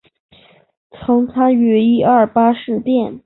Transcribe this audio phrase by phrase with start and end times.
[0.89, 3.19] 曾参与一二八事变。